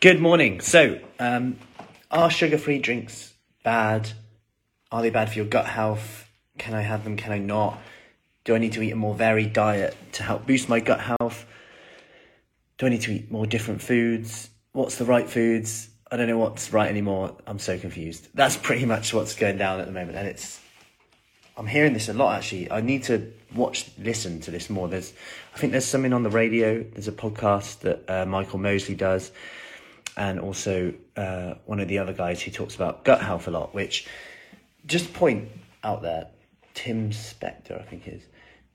[0.00, 0.62] Good morning.
[0.62, 1.58] So, um,
[2.10, 4.10] are sugar free drinks bad?
[4.90, 6.26] Are they bad for your gut health?
[6.56, 7.18] Can I have them?
[7.18, 7.78] Can I not?
[8.44, 11.44] Do I need to eat a more varied diet to help boost my gut health?
[12.78, 14.48] Do I need to eat more different foods?
[14.72, 15.90] What's the right foods?
[16.10, 17.36] I don't know what's right anymore.
[17.46, 18.28] I'm so confused.
[18.32, 20.60] That's pretty much what's going down at the moment, and it's.
[21.58, 22.70] I'm hearing this a lot actually.
[22.70, 24.88] I need to watch, listen to this more.
[24.88, 25.12] There's,
[25.54, 26.82] I think there's something on the radio.
[26.82, 29.30] There's a podcast that uh, Michael Mosley does,
[30.16, 33.74] and also uh, one of the other guys who talks about gut health a lot.
[33.74, 34.06] Which,
[34.86, 35.48] just point
[35.84, 36.28] out there,
[36.74, 38.22] Tim Spector, I think is,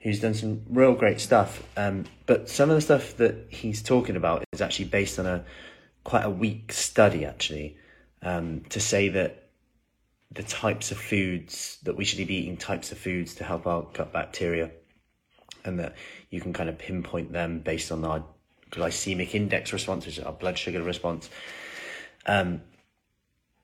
[0.00, 1.66] who's done some real great stuff.
[1.76, 5.44] Um, but some of the stuff that he's talking about is actually based on a
[6.04, 7.78] quite a weak study, actually,
[8.22, 9.48] um, to say that
[10.30, 13.82] the types of foods that we should be eating, types of foods to help our
[13.92, 14.70] gut bacteria,
[15.64, 15.94] and that
[16.30, 18.24] you can kind of pinpoint them based on our
[18.74, 21.30] glycemic index response, which is our blood sugar response.
[22.26, 22.62] Um,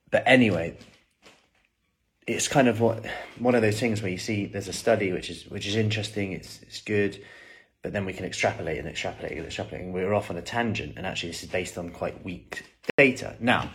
[0.09, 0.77] but anyway,
[2.27, 3.05] it's kind of what
[3.39, 6.33] one of those things where you see there's a study which is which is interesting,
[6.33, 7.21] it's it's good,
[7.81, 10.93] but then we can extrapolate and extrapolate and extrapolate, and we're off on a tangent.
[10.97, 12.63] And actually, this is based on quite weak
[12.97, 13.35] data.
[13.39, 13.71] Now,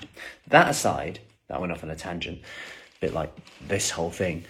[0.49, 3.35] that aside, that went off on a tangent, a bit like
[3.67, 4.45] this whole thing.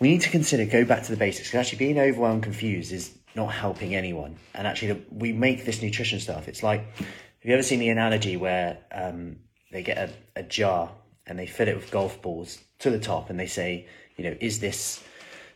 [0.00, 1.48] We need to consider go back to the basics.
[1.48, 4.36] Because actually, being overwhelmed, confused is not helping anyone.
[4.54, 6.48] And actually, we make this nutrition stuff.
[6.48, 7.06] It's like, have
[7.42, 9.36] you ever seen the analogy where um,
[9.72, 10.90] they get a, a jar
[11.26, 14.36] and they fill it with golf balls to the top, and they say, you know,
[14.40, 15.02] is this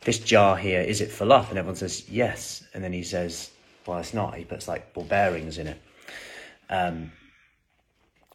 [0.03, 1.49] this jar here, is it full up?
[1.51, 2.65] And everyone says, yes.
[2.73, 3.51] And then he says,
[3.87, 4.37] well, it's not.
[4.37, 5.83] He puts like ball bearings in it,
[6.71, 7.11] um,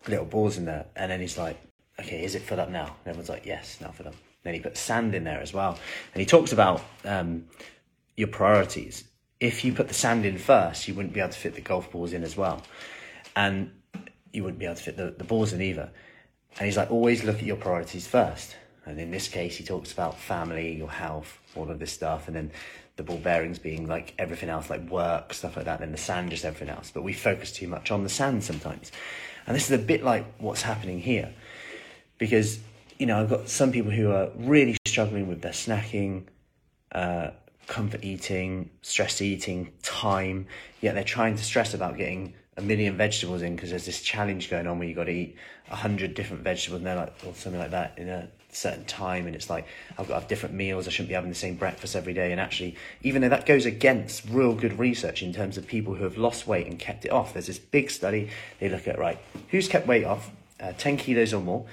[0.08, 0.86] little balls in there.
[0.96, 1.58] And then he's like,
[2.00, 2.86] okay, is it full up now?
[2.86, 4.16] And everyone's like, yes, now full up.
[4.44, 5.80] Then he puts sand in there as well.
[6.14, 7.46] And he talks about um,
[8.18, 9.06] your priorities.
[9.44, 11.92] If you put the sand in first, you wouldn't be able to fit the golf
[11.92, 12.64] balls in as well.
[13.36, 13.72] And
[14.32, 15.92] you wouldn't be able to fit the, the balls in either.
[16.58, 18.56] And he's like, always look at your priorities first.
[18.86, 22.38] And in this case, he talks about family, your health, all of this stuff, and
[22.38, 22.52] then
[22.96, 26.30] the ball bearings being like everything else, like work, stuff like that, and the sand
[26.30, 26.90] just everything else.
[26.90, 28.94] But we focus too much on the sand sometimes.
[29.46, 31.34] And this is a bit like what's happening here.
[32.18, 32.60] Because,
[32.98, 36.28] you know, I've got some people who are really struggling with their snacking,
[36.94, 37.32] uh,
[37.68, 40.48] comfort eating, stress eating, time,
[40.82, 44.50] yet they're trying to stress about getting a million vegetables in because there's this challenge
[44.50, 45.36] going on where you've got to eat
[45.72, 49.26] a hundred different vegetables and they're like or something like that in a certain time.
[49.26, 50.88] And it's like I've got to have different meals.
[50.88, 52.32] I shouldn't be having the same breakfast every day.
[52.32, 56.04] And actually even though that goes against real good research in terms of people who
[56.04, 58.30] have lost weight and kept it off there's this big study
[58.60, 59.18] they look at right
[59.50, 60.30] who's kept weight off?
[60.60, 61.66] Uh, 10 kilos or more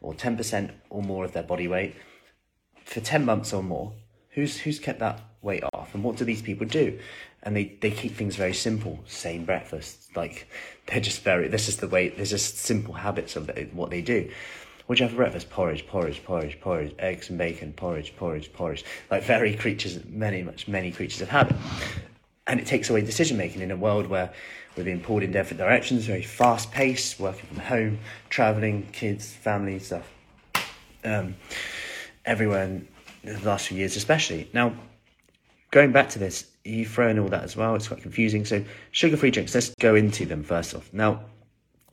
[0.00, 1.94] or 10% or more of their body weight
[2.84, 3.92] for 10 months or more.
[4.30, 5.94] Who's who's kept that weight off.
[5.94, 6.98] And what do these people do?
[7.42, 8.98] And they, they keep things very simple.
[9.06, 10.16] Same breakfast.
[10.16, 10.48] Like
[10.86, 14.30] they're just very this is the way there's just simple habits of what they do.
[14.86, 15.50] What do you have for breakfast?
[15.50, 16.94] Porridge porridge porridge porridge.
[16.98, 18.84] Eggs and bacon porridge porridge porridge.
[19.10, 21.56] Like very creatures many much many creatures of habit.
[22.46, 24.32] And it takes away decision making in a world where
[24.76, 29.78] we're being pulled in different directions very fast paced working from home traveling kids family
[29.78, 30.10] stuff.
[31.04, 31.36] Um,
[32.24, 32.88] everywhere in
[33.22, 34.48] the last few years especially.
[34.52, 34.74] Now
[35.74, 37.74] going back to this, you throw in all that as well.
[37.74, 38.44] It's quite confusing.
[38.44, 40.88] So, sugar free drinks, let's go into them first off.
[40.92, 41.24] Now,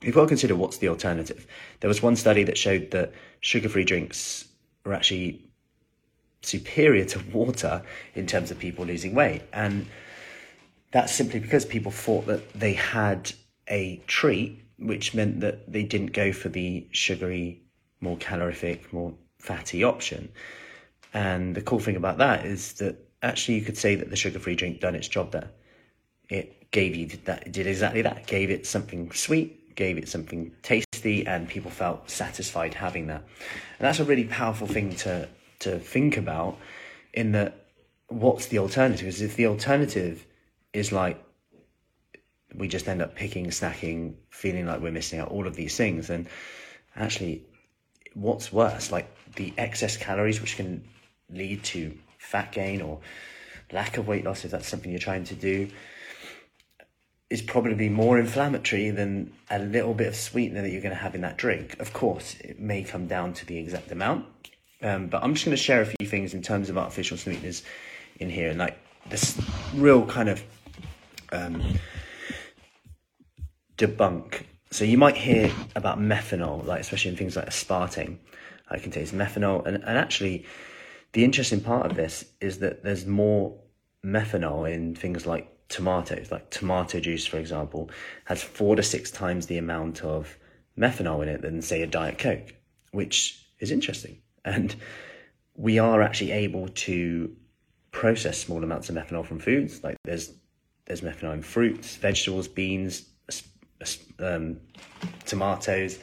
[0.00, 1.48] you've got to consider what's the alternative.
[1.80, 4.44] There was one study that showed that sugar free drinks
[4.84, 5.44] were actually
[6.42, 7.82] superior to water
[8.14, 9.42] in terms of people losing weight.
[9.52, 9.86] And
[10.92, 13.32] that's simply because people thought that they had
[13.66, 17.60] a treat, which meant that they didn't go for the sugary,
[18.00, 20.30] more calorific, more fatty option.
[21.12, 24.56] And the cool thing about that is that actually you could say that the sugar-free
[24.56, 25.50] drink done its job there.
[26.28, 28.26] It gave you that, it did exactly that.
[28.26, 33.22] Gave it something sweet, gave it something tasty, and people felt satisfied having that.
[33.78, 35.28] And that's a really powerful thing to
[35.60, 36.58] to think about.
[37.12, 37.66] In that,
[38.08, 39.00] what's the alternative?
[39.00, 40.24] Because if the alternative
[40.72, 41.22] is like
[42.54, 46.08] we just end up picking, snacking, feeling like we're missing out all of these things,
[46.08, 46.28] then
[46.96, 47.44] actually,
[48.14, 48.90] what's worse?
[48.90, 50.84] Like the excess calories, which can
[51.30, 53.00] lead to fat gain or
[53.72, 55.68] lack of weight loss, if that's something you're trying to do,
[57.28, 61.14] is probably more inflammatory than a little bit of sweetener that you're going to have
[61.14, 61.78] in that drink.
[61.80, 64.26] Of course, it may come down to the exact amount,
[64.82, 67.62] um, but I'm just going to share a few things in terms of artificial sweeteners
[68.20, 68.78] in here, and like
[69.08, 69.40] this
[69.74, 70.42] real kind of
[71.32, 71.78] um,
[73.78, 74.44] debunk.
[74.70, 78.18] So you might hear about methanol, like especially in things like aspartame,
[78.70, 80.44] it contains methanol, and, and actually
[81.12, 83.58] the interesting part of this is that there's more
[84.04, 86.30] methanol in things like tomatoes.
[86.30, 87.90] Like tomato juice, for example,
[88.24, 90.38] has four to six times the amount of
[90.78, 92.54] methanol in it than, say, a Diet Coke,
[92.92, 94.18] which is interesting.
[94.44, 94.74] And
[95.54, 97.34] we are actually able to
[97.90, 99.84] process small amounts of methanol from foods.
[99.84, 100.32] Like there's
[100.86, 103.06] there's methanol in fruits, vegetables, beans,
[104.18, 104.58] um,
[105.26, 105.98] tomatoes,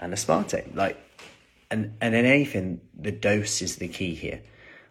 [0.00, 0.74] and aspartame.
[0.74, 0.98] Like,
[1.70, 4.42] and and in anything, the dose is the key here.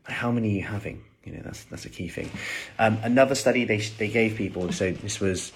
[0.04, 1.04] How many are you having?
[1.24, 2.30] You know, that's that's a key thing.
[2.78, 4.72] Um, another study they they gave people.
[4.72, 5.52] So this was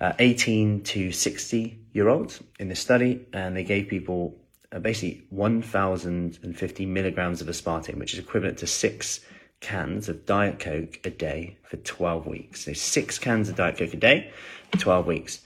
[0.00, 4.36] uh, 18 to 60 year olds in this study, and they gave people
[4.72, 9.20] uh, basically 1,050 milligrams of aspartame, which is equivalent to six
[9.60, 12.64] cans of Diet Coke a day for 12 weeks.
[12.64, 14.32] So six cans of Diet Coke a day
[14.72, 15.40] for 12 weeks.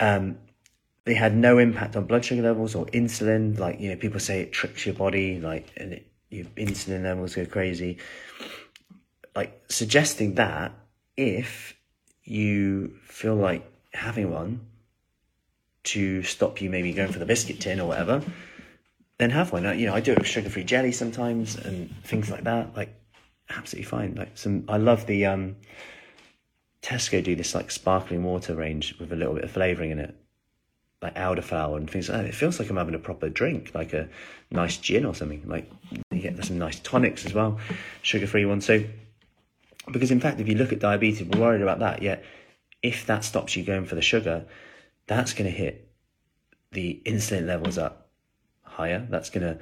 [0.00, 0.38] Um,
[1.04, 3.58] they had no impact on blood sugar levels or insulin.
[3.58, 7.34] Like, you know, people say it tricks your body, like, and it, your insulin levels
[7.34, 7.98] go crazy.
[9.36, 10.72] Like, suggesting that
[11.16, 11.74] if
[12.22, 14.66] you feel like having one
[15.84, 18.22] to stop you maybe going for the biscuit tin or whatever,
[19.18, 19.78] then have one.
[19.78, 22.74] You know, I do it with sugar-free jelly sometimes and things like that.
[22.74, 22.94] Like,
[23.50, 24.14] absolutely fine.
[24.14, 25.56] Like some, I love the um,
[26.82, 30.16] Tesco do this like sparkling water range with a little bit of flavouring in it,
[31.02, 32.26] like elderflower and things like that.
[32.26, 34.08] It feels like I'm having a proper drink, like a
[34.50, 35.42] nice gin or something.
[35.46, 35.70] Like
[36.10, 37.58] you get some nice tonics as well,
[38.02, 38.64] sugar-free ones.
[38.64, 38.84] So,
[39.92, 42.02] because in fact, if you look at diabetes, we're worried about that.
[42.02, 42.24] Yet,
[42.82, 44.46] if that stops you going for the sugar,
[45.06, 45.90] that's going to hit
[46.72, 48.08] the insulin levels up
[48.62, 49.06] higher.
[49.10, 49.58] That's going to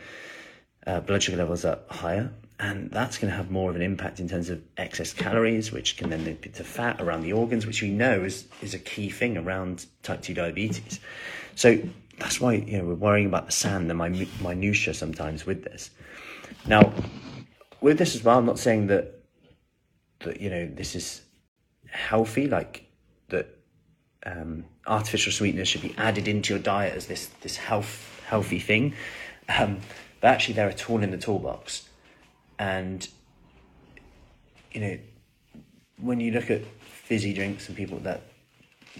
[0.86, 2.30] uh, blood sugar levels up higher,
[2.62, 5.96] and that's going to have more of an impact in terms of excess calories, which
[5.96, 9.10] can then lead to fat around the organs, which we know is is a key
[9.10, 11.00] thing around type two diabetes.
[11.56, 11.78] So
[12.18, 14.08] that's why you know we're worrying about the sand and my
[14.40, 15.90] minutia sometimes with this.
[16.64, 16.92] Now,
[17.80, 19.18] with this as well, I'm not saying that
[20.20, 21.22] that you know this is
[21.90, 22.86] healthy, like
[23.30, 23.48] that
[24.24, 28.94] um, artificial sweeteners should be added into your diet as this this health healthy thing.
[29.48, 29.80] Um,
[30.20, 31.88] but actually, they're a tool in the toolbox,
[32.62, 33.08] and
[34.70, 34.98] you know
[35.98, 38.22] when you look at fizzy drinks and people that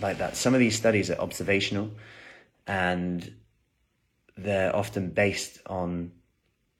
[0.01, 1.91] like that, some of these studies are observational,
[2.67, 3.35] and
[4.37, 6.13] they're often based on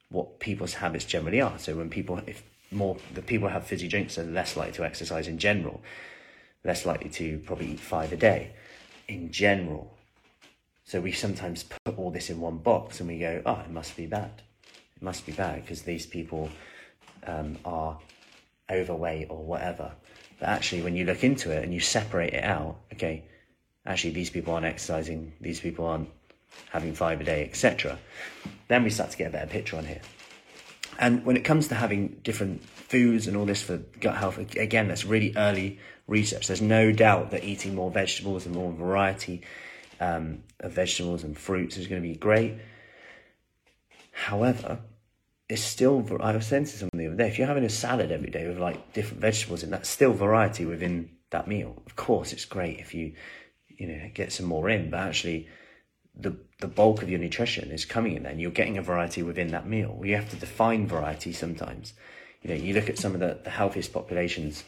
[0.09, 1.59] what people's habits generally are.
[1.59, 5.29] So when people, if more the people have fizzy drinks are less likely to exercise
[5.29, 5.83] in general
[6.65, 8.53] less likely to probably eat five a day
[9.09, 9.93] in general.
[10.85, 13.97] So we sometimes put all this in one box and we go, oh, it must
[13.97, 14.43] be bad.
[15.03, 16.49] Must be bad because these people
[17.27, 17.99] um, are
[18.71, 19.93] overweight or whatever.
[20.39, 23.25] But actually, when you look into it and you separate it out, okay,
[23.85, 26.09] actually, these people aren't exercising, these people aren't
[26.71, 27.99] having five a day, etc.,
[28.69, 30.01] then we start to get a better picture on here.
[30.99, 34.89] And when it comes to having different foods and all this for gut health, again,
[34.89, 36.47] that's really early research.
[36.47, 39.43] There's no doubt that eating more vegetables and more variety
[40.01, 42.55] um, of vegetables and fruits is going to be great.
[44.13, 44.79] However,
[45.53, 48.11] it's still, I was saying to someone the other day, if you're having a salad
[48.11, 51.83] every day with like different vegetables and that's still variety within that meal.
[51.85, 53.13] Of course, it's great if you,
[53.69, 55.49] you know, get some more in, but actually,
[56.15, 59.23] the the bulk of your nutrition is coming in there and you're getting a variety
[59.23, 60.01] within that meal.
[60.05, 61.93] You have to define variety sometimes.
[62.41, 64.65] You know, you look at some of the, the healthiest populations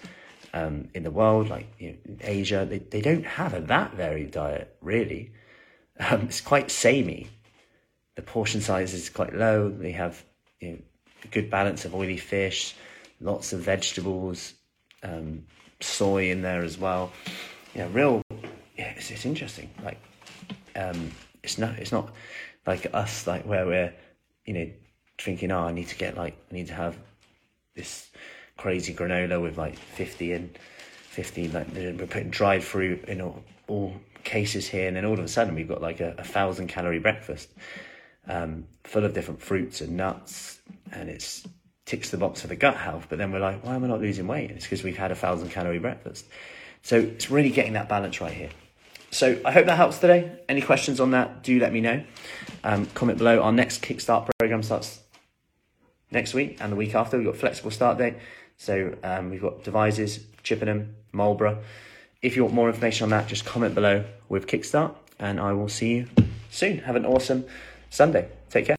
[0.52, 4.32] um, in the world, like you know, Asia, they, they don't have a that varied
[4.32, 5.32] diet, really.
[5.98, 7.28] Um, it's quite samey.
[8.16, 9.70] The portion size is quite low.
[9.70, 10.24] They have
[10.64, 10.78] you know,
[11.24, 12.74] a good balance of oily fish,
[13.20, 14.54] lots of vegetables,
[15.02, 15.44] um,
[15.80, 17.12] soy in there as well.
[17.74, 18.22] Yeah, real.
[18.76, 19.70] Yeah, it's, it's interesting.
[19.82, 20.00] Like,
[20.76, 21.10] um,
[21.42, 22.10] it's not it's not
[22.66, 23.92] like us like where we're
[24.46, 24.70] you know
[25.18, 26.96] thinking oh I need to get like I need to have
[27.76, 28.10] this
[28.56, 30.58] crazy granola with like 50 and
[31.10, 33.94] 50 like we're putting dried fruit in all, all
[34.24, 36.98] cases here and then all of a sudden we've got like a, a thousand calorie
[36.98, 37.50] breakfast
[38.28, 40.60] um, full of different fruits and nuts
[40.92, 41.46] and it's
[41.86, 44.00] ticks the box for the gut health but then we're like why am I not
[44.00, 46.26] losing weight it's because we've had a thousand calorie breakfast
[46.82, 48.50] so it's really getting that balance right here
[49.14, 50.40] so I hope that helps today.
[50.48, 52.02] Any questions on that, do let me know.
[52.64, 53.40] Um, comment below.
[53.42, 54.98] Our next Kickstart program starts
[56.10, 57.16] next week and the week after.
[57.16, 58.16] We've got flexible start date.
[58.56, 61.62] So um, we've got Devizes, Chippenham, Marlborough.
[62.22, 65.68] If you want more information on that, just comment below with Kickstart and I will
[65.68, 66.08] see you
[66.50, 66.78] soon.
[66.78, 67.44] Have an awesome
[67.94, 68.26] Sunday.
[68.50, 68.72] Take care.